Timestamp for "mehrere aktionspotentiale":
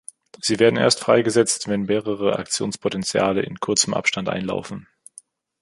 1.83-3.43